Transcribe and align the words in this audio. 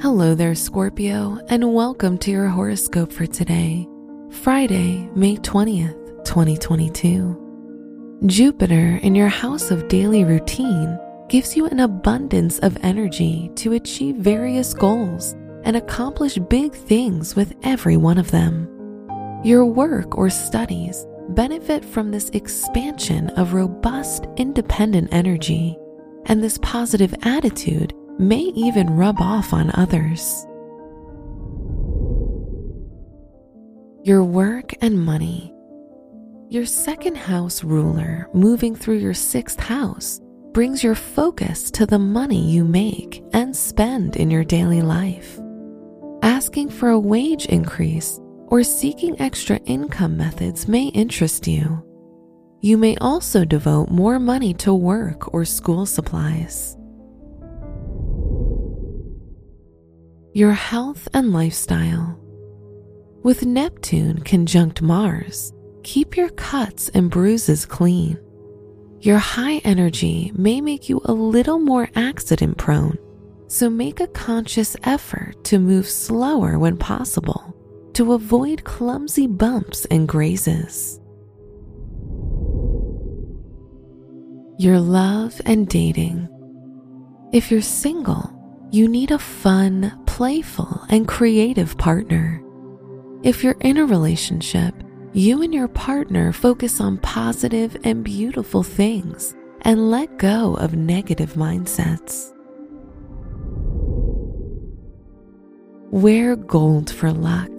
Hello 0.00 0.32
there, 0.32 0.54
Scorpio, 0.54 1.40
and 1.48 1.74
welcome 1.74 2.18
to 2.18 2.30
your 2.30 2.46
horoscope 2.46 3.12
for 3.12 3.26
today, 3.26 3.84
Friday, 4.30 5.10
May 5.16 5.34
20th, 5.38 6.24
2022. 6.24 8.20
Jupiter 8.26 9.00
in 9.02 9.16
your 9.16 9.26
house 9.26 9.72
of 9.72 9.88
daily 9.88 10.22
routine 10.22 10.96
gives 11.28 11.56
you 11.56 11.66
an 11.66 11.80
abundance 11.80 12.60
of 12.60 12.78
energy 12.84 13.50
to 13.56 13.72
achieve 13.72 14.14
various 14.14 14.72
goals 14.72 15.32
and 15.64 15.74
accomplish 15.74 16.38
big 16.38 16.72
things 16.74 17.34
with 17.34 17.56
every 17.64 17.96
one 17.96 18.18
of 18.18 18.30
them. 18.30 18.68
Your 19.42 19.64
work 19.64 20.16
or 20.16 20.30
studies 20.30 21.08
benefit 21.30 21.84
from 21.84 22.12
this 22.12 22.28
expansion 22.30 23.30
of 23.30 23.52
robust, 23.52 24.26
independent 24.36 25.12
energy, 25.12 25.76
and 26.26 26.40
this 26.40 26.58
positive 26.58 27.12
attitude 27.22 27.92
may 28.18 28.40
even 28.40 28.90
rub 28.90 29.20
off 29.20 29.52
on 29.52 29.70
others. 29.74 30.44
Your 34.04 34.24
work 34.24 34.72
and 34.80 34.98
money. 34.98 35.52
Your 36.48 36.64
second 36.64 37.16
house 37.16 37.62
ruler 37.62 38.26
moving 38.32 38.74
through 38.74 38.98
your 38.98 39.12
sixth 39.12 39.60
house 39.60 40.20
brings 40.52 40.82
your 40.82 40.94
focus 40.94 41.70
to 41.72 41.84
the 41.84 41.98
money 41.98 42.50
you 42.50 42.64
make 42.64 43.22
and 43.34 43.54
spend 43.54 44.16
in 44.16 44.30
your 44.30 44.44
daily 44.44 44.80
life. 44.80 45.38
Asking 46.22 46.70
for 46.70 46.88
a 46.88 46.98
wage 46.98 47.44
increase 47.46 48.18
or 48.46 48.62
seeking 48.62 49.20
extra 49.20 49.58
income 49.66 50.16
methods 50.16 50.66
may 50.66 50.86
interest 50.86 51.46
you. 51.46 51.84
You 52.62 52.78
may 52.78 52.96
also 52.96 53.44
devote 53.44 53.90
more 53.90 54.18
money 54.18 54.54
to 54.54 54.72
work 54.72 55.34
or 55.34 55.44
school 55.44 55.84
supplies. 55.84 56.77
Your 60.38 60.52
health 60.52 61.08
and 61.14 61.32
lifestyle. 61.32 62.16
With 63.24 63.44
Neptune 63.44 64.20
conjunct 64.20 64.80
Mars, 64.80 65.52
keep 65.82 66.16
your 66.16 66.28
cuts 66.28 66.88
and 66.90 67.10
bruises 67.10 67.66
clean. 67.66 68.16
Your 69.00 69.18
high 69.18 69.56
energy 69.64 70.30
may 70.36 70.60
make 70.60 70.88
you 70.88 71.00
a 71.06 71.12
little 71.12 71.58
more 71.58 71.88
accident 71.96 72.56
prone, 72.56 72.96
so 73.48 73.68
make 73.68 73.98
a 73.98 74.06
conscious 74.06 74.76
effort 74.84 75.42
to 75.42 75.58
move 75.58 75.88
slower 75.88 76.56
when 76.56 76.76
possible 76.76 77.52
to 77.94 78.12
avoid 78.12 78.62
clumsy 78.62 79.26
bumps 79.26 79.86
and 79.86 80.06
grazes. 80.06 81.00
Your 84.56 84.78
love 84.78 85.40
and 85.46 85.66
dating. 85.66 86.28
If 87.32 87.50
you're 87.50 87.60
single, 87.60 88.32
you 88.70 88.86
need 88.86 89.10
a 89.10 89.18
fun, 89.18 90.04
playful, 90.18 90.84
and 90.88 91.06
creative 91.06 91.78
partner. 91.78 92.42
If 93.22 93.44
you're 93.44 93.60
in 93.60 93.76
a 93.76 93.86
relationship, 93.86 94.74
you 95.12 95.42
and 95.42 95.54
your 95.54 95.68
partner 95.68 96.32
focus 96.32 96.80
on 96.80 96.98
positive 96.98 97.76
and 97.84 98.02
beautiful 98.02 98.64
things 98.64 99.36
and 99.62 99.92
let 99.92 100.18
go 100.18 100.56
of 100.56 100.74
negative 100.74 101.34
mindsets. 101.34 102.32
Wear 105.92 106.34
gold 106.34 106.90
for 106.90 107.12
luck. 107.12 107.52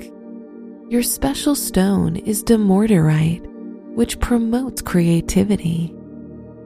Your 0.90 1.02
special 1.02 1.56
stone 1.56 2.18
is 2.18 2.44
dumortierite, 2.44 3.48
which 3.96 4.20
promotes 4.20 4.82
creativity. 4.82 5.96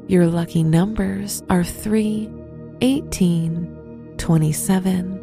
Your 0.07 0.25
lucky 0.25 0.63
numbers 0.63 1.44
are 1.52 1.63
3, 1.63 2.31
18, 2.81 4.16
27, 4.17 5.22